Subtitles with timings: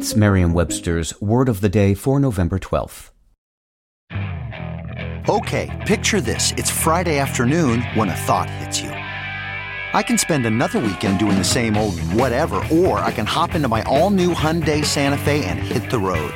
[0.00, 3.10] It's Merriam Webster's Word of the Day for November 12th.
[5.28, 6.54] Okay, picture this.
[6.56, 8.88] It's Friday afternoon when a thought hits you.
[8.88, 13.68] I can spend another weekend doing the same old whatever, or I can hop into
[13.68, 16.32] my all new Hyundai Santa Fe and hit the road.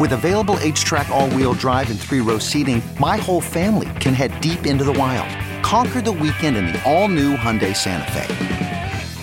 [0.00, 4.40] With available HTRAC, all wheel drive, and three row seating, my whole family can head
[4.40, 5.28] deep into the wild.
[5.62, 8.63] Conquer the weekend in the all new Hyundai Santa Fe.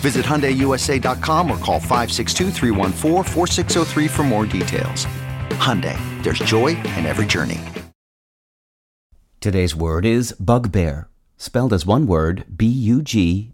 [0.02, 2.52] Visit HyundaiUSA.com or call 562
[4.10, 5.06] for more details.
[5.62, 7.60] Hyundai, there's joy in every journey.
[9.40, 13.54] Today's word is bugbear, spelled as one word, B-U-G-B-E-A-R.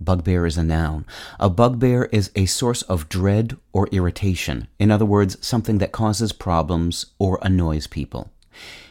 [0.00, 1.06] Bugbear is a noun.
[1.40, 4.68] A bugbear is a source of dread or irritation.
[4.78, 8.30] In other words, something that causes problems or annoys people.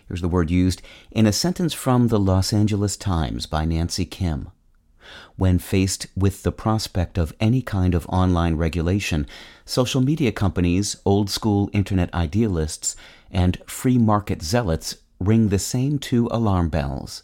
[0.08, 0.82] Here's the word used
[1.12, 4.52] in a sentence from the Los Angeles Times by Nancy Kim.
[5.36, 9.28] When faced with the prospect of any kind of online regulation,
[9.66, 12.96] social media companies, old school internet idealists,
[13.32, 17.24] and free market zealots ring the same two alarm bells.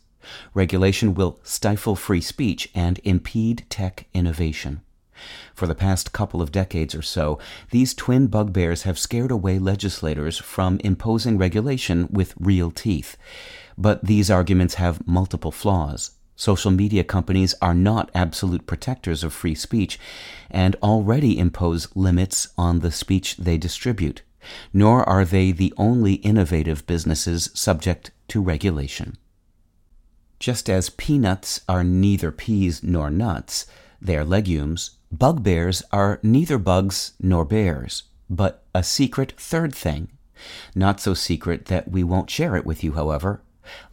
[0.53, 4.81] Regulation will stifle free speech and impede tech innovation.
[5.53, 7.37] For the past couple of decades or so,
[7.69, 13.17] these twin bugbears have scared away legislators from imposing regulation with real teeth.
[13.77, 16.11] But these arguments have multiple flaws.
[16.41, 19.99] Social media companies are not absolute protectors of free speech
[20.49, 24.23] and already impose limits on the speech they distribute,
[24.73, 29.17] nor are they the only innovative businesses subject to regulation.
[30.39, 33.67] Just as peanuts are neither peas nor nuts,
[34.01, 40.07] they are legumes, bugbears are neither bugs nor bears, but a secret third thing.
[40.73, 43.43] Not so secret that we won't share it with you, however.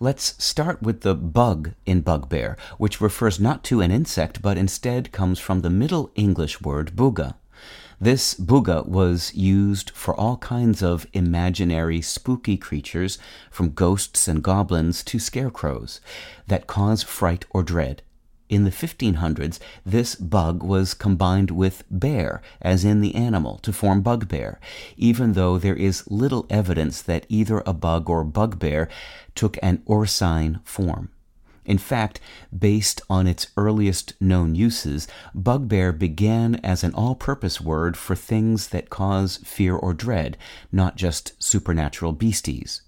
[0.01, 5.13] Let's start with the bug in bugbear, which refers not to an insect but instead
[5.13, 7.35] comes from the Middle English word buga.
[8.01, 13.19] This buga was used for all kinds of imaginary spooky creatures,
[13.51, 16.01] from ghosts and goblins to scarecrows,
[16.47, 18.03] that cause fright or dread.
[18.49, 24.01] In the 1500s, this bug was combined with bear, as in the animal, to form
[24.01, 24.59] bugbear,
[24.97, 28.89] even though there is little evidence that either a bug or bugbear
[29.35, 31.11] took an ursine form.
[31.67, 32.19] In fact,
[32.59, 38.69] based on its earliest known uses, bugbear began as an all purpose word for things
[38.69, 40.39] that cause fear or dread,
[40.73, 42.81] not just supernatural beasties.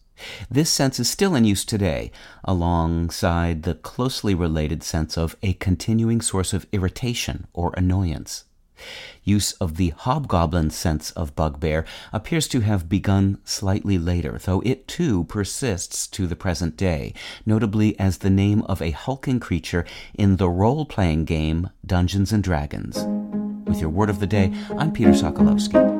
[0.50, 2.10] This sense is still in use today,
[2.44, 8.44] alongside the closely related sense of a continuing source of irritation or annoyance.
[9.22, 14.88] Use of the hobgoblin sense of bugbear appears to have begun slightly later, though it
[14.88, 17.12] too persists to the present day,
[17.44, 22.42] notably as the name of a hulking creature in the role playing game Dungeons and
[22.42, 23.04] Dragons.
[23.69, 25.99] With your word of the day, I'm Peter Sokolowski.